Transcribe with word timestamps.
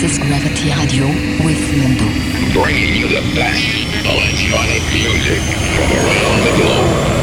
This 0.00 0.12
is 0.12 0.18
Gravity 0.18 0.72
Radio 0.72 1.08
with 1.44 1.60
Mundo. 1.76 2.06
Bringing 2.58 2.94
you 2.94 3.06
the 3.06 3.20
best 3.36 3.84
electronic 4.06 4.80
music 4.94 5.42
from 5.76 5.92
around 5.92 6.40
the 6.42 6.62
globe. 6.62 7.19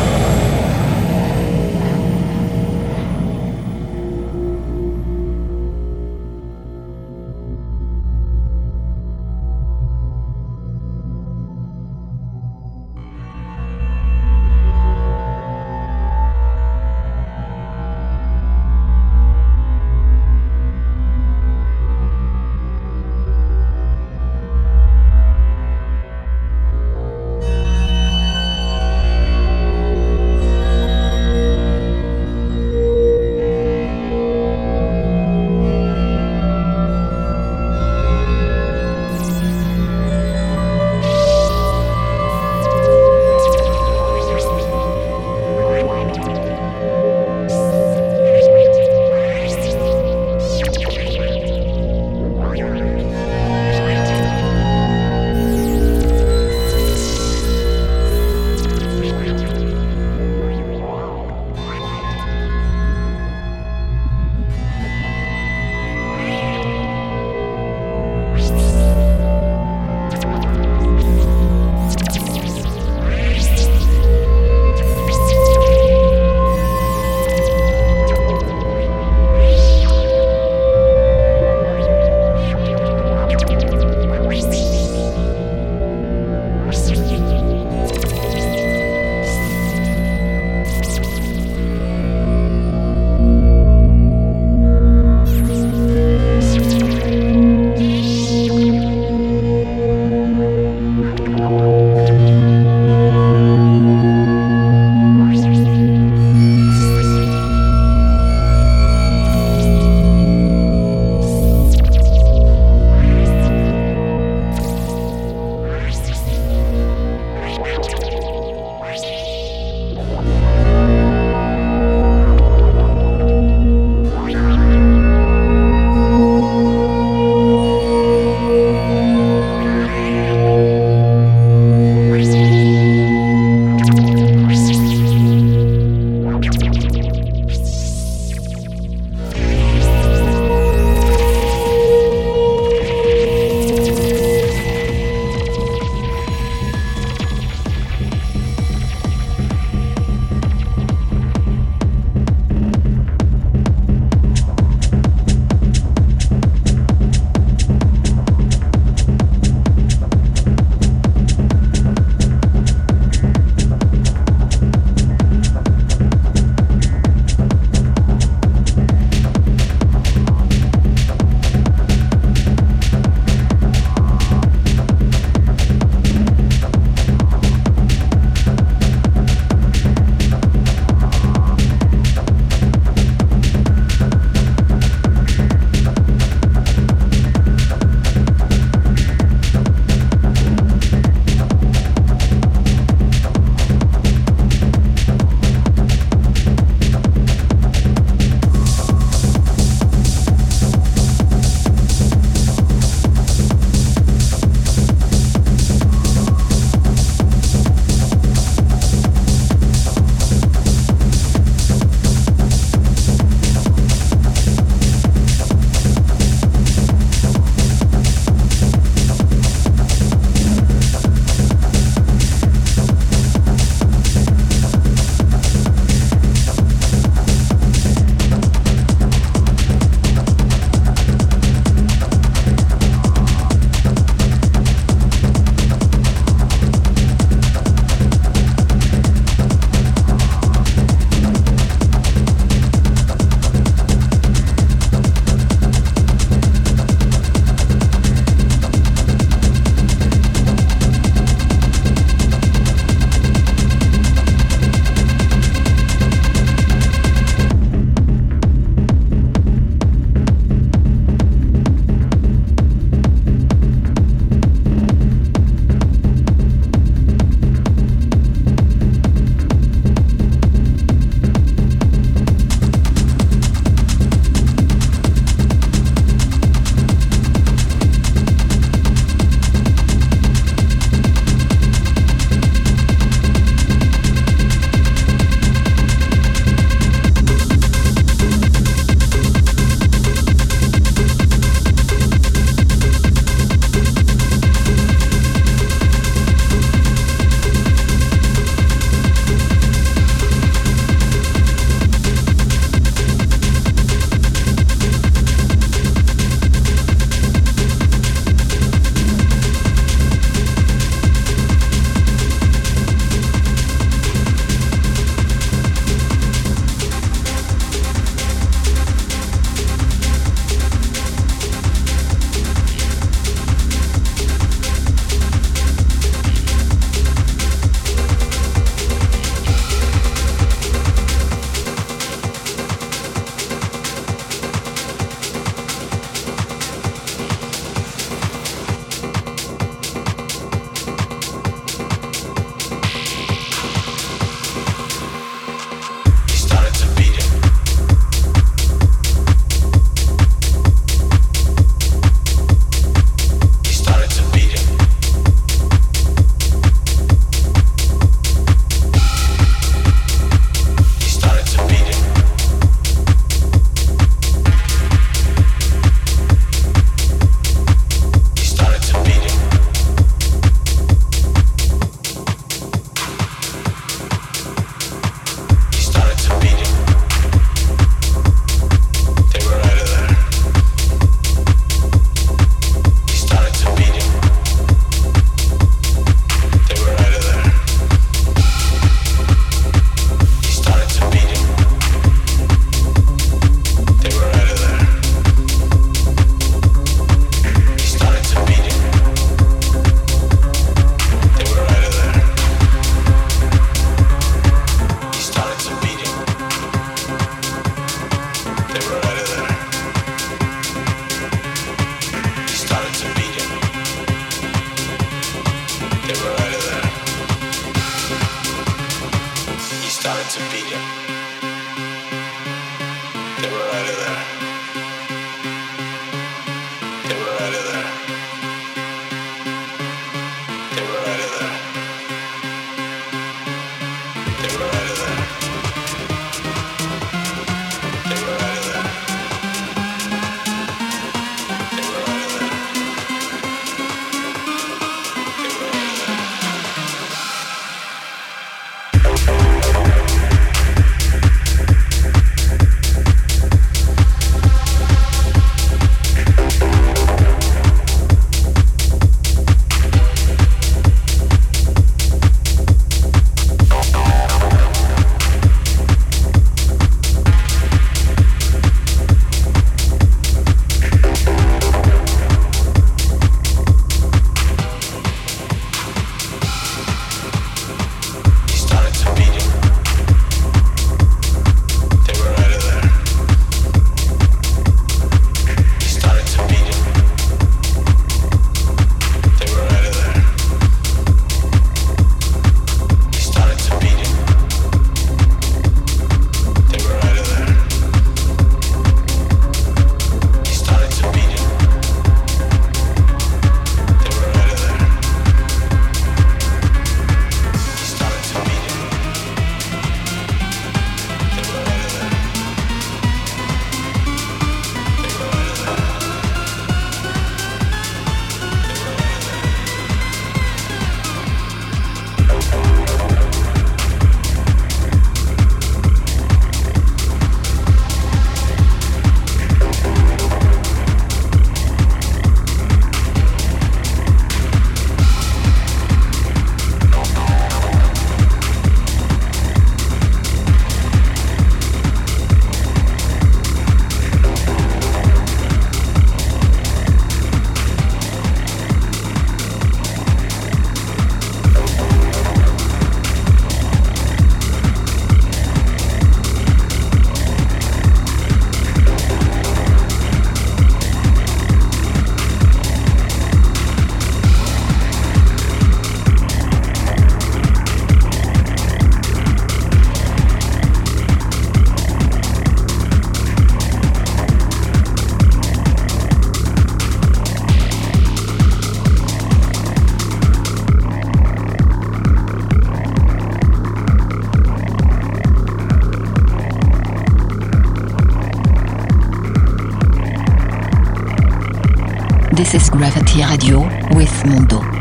Radio 593.18 593.62
with 593.96 594.26
Mondo. 594.26 594.77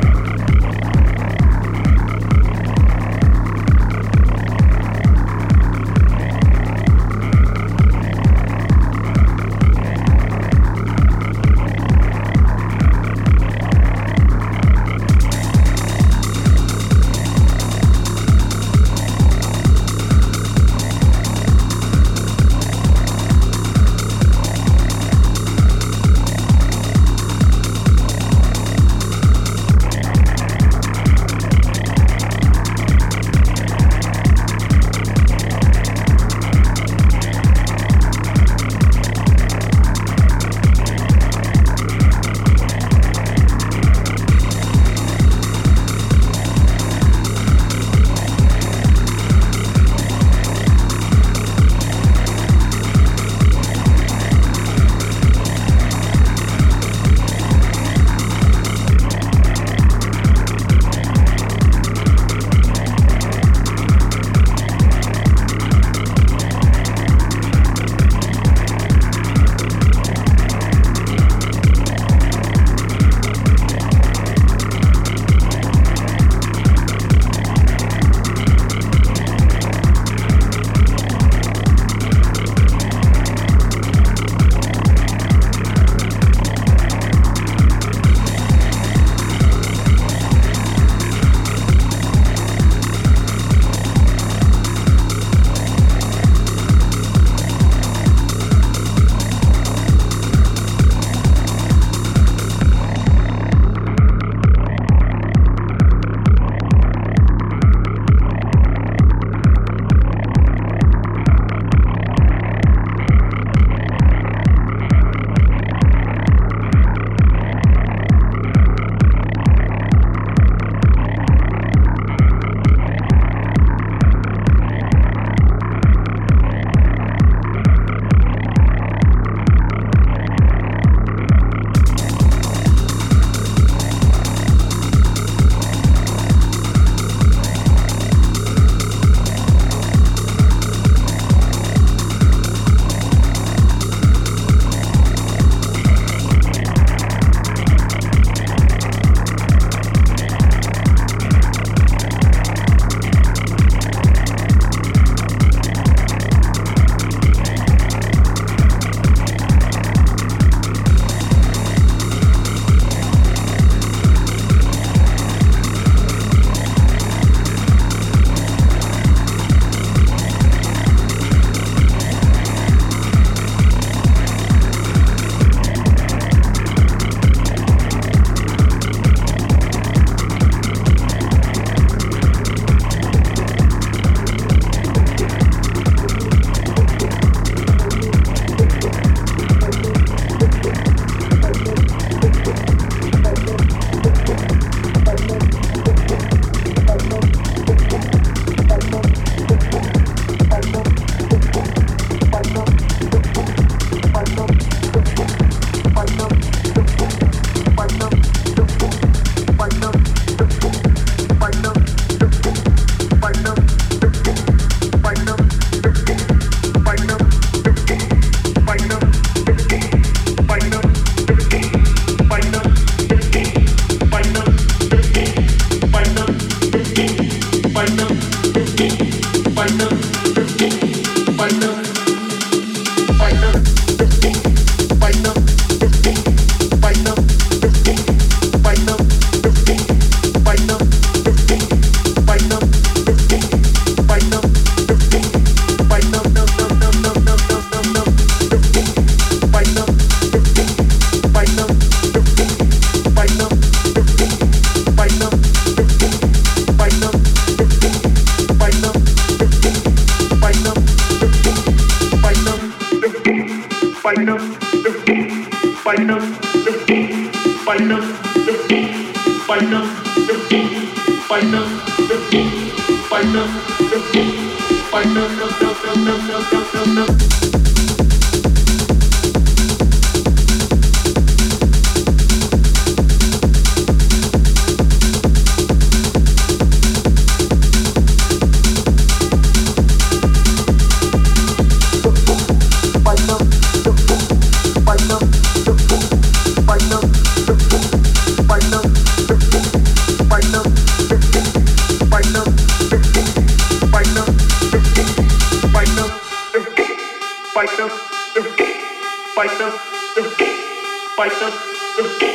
Python, 311.17 311.51
Python, 311.97 312.35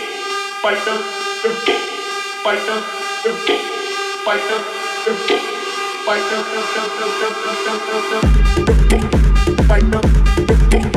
Python, 0.63 0.99
Python, 2.43 2.81
Python, 4.25 4.61
Python, 6.05 6.41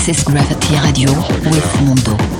This 0.00 0.20
is 0.20 0.24
Gravity 0.24 0.76
Radio 0.80 1.10
with 1.12 1.82
Mondo. 1.82 2.39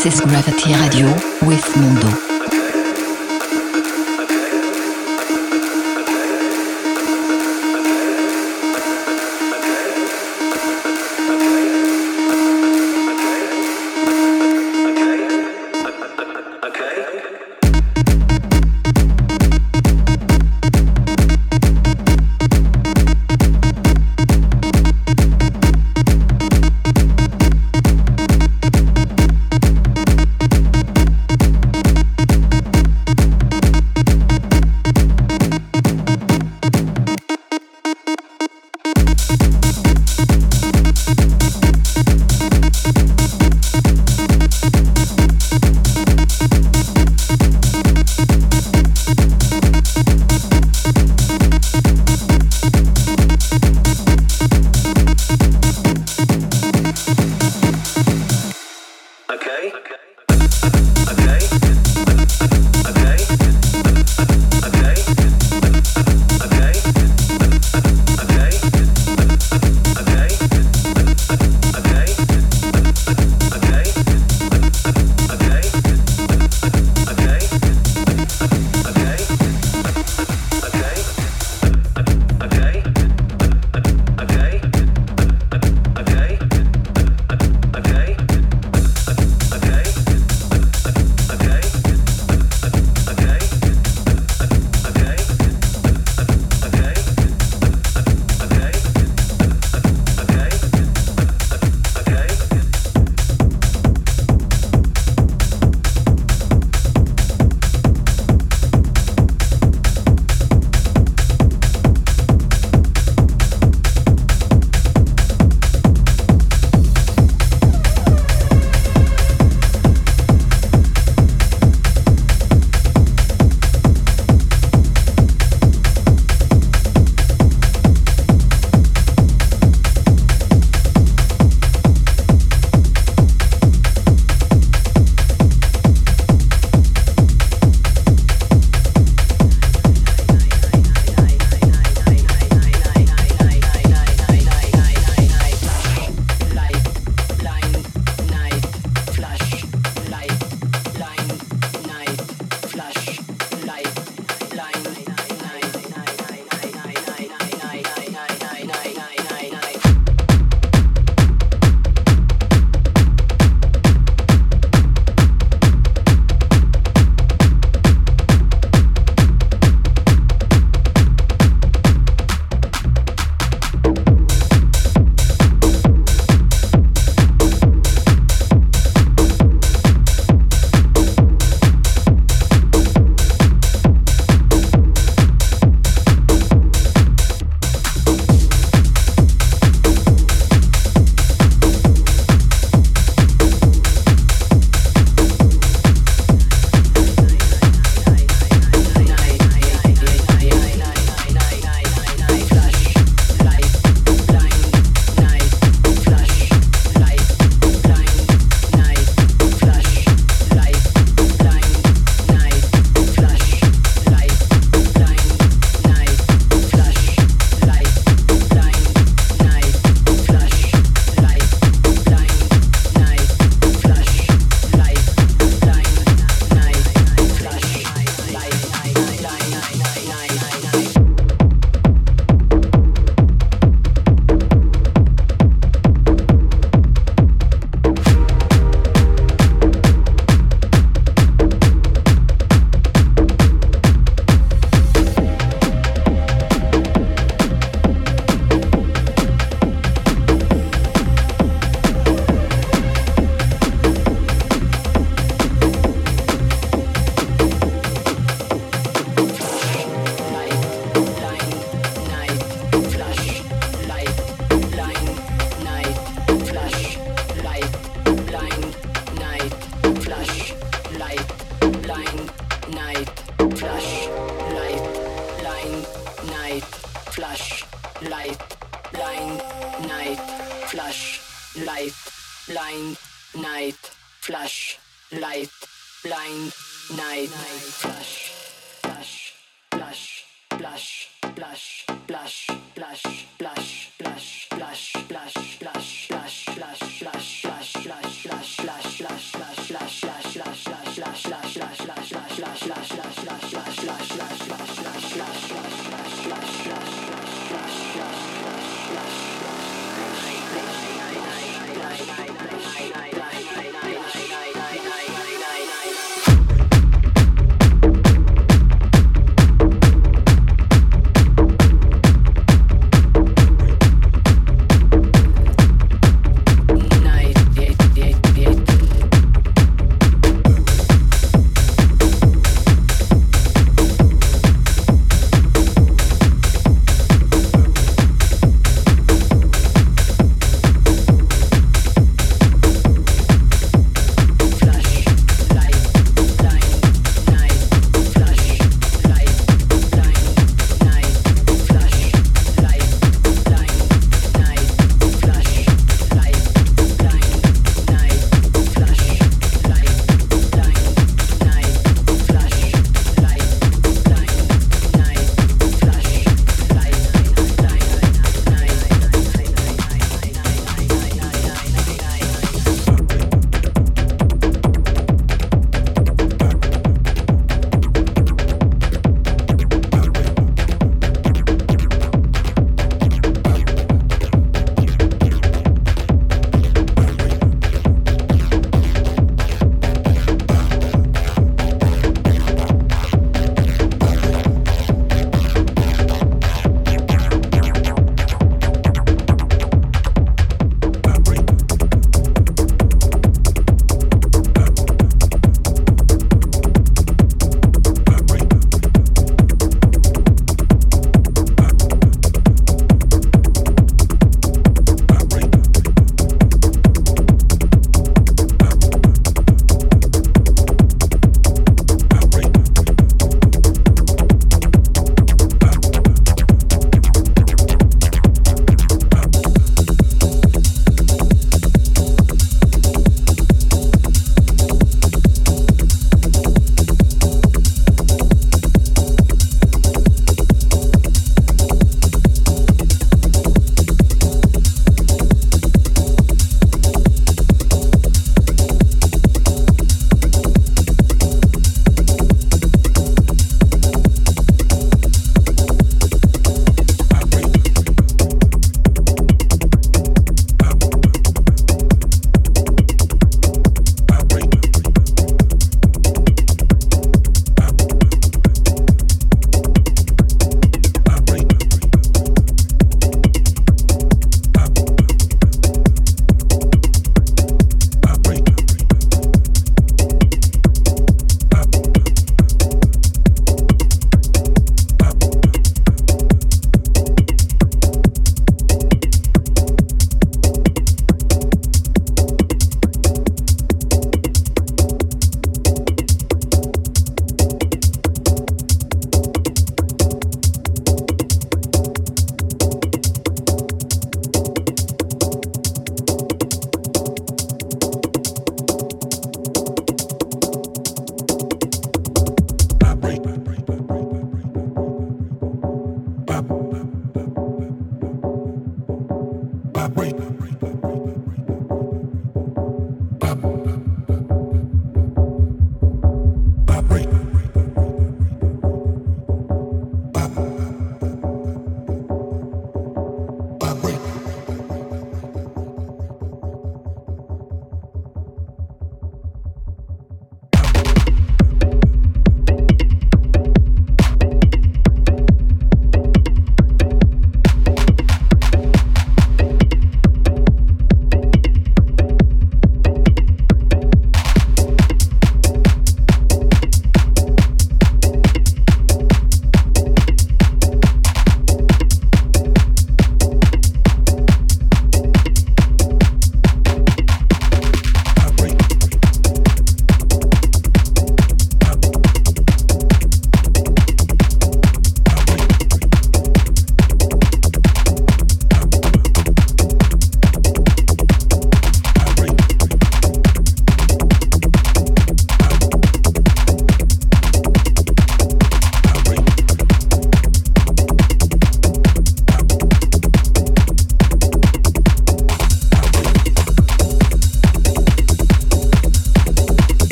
This 0.00 0.14
is 0.14 0.20
Gravity 0.20 0.74
Radio 0.74 1.12
with 1.42 1.76
Mondo. 1.76 2.37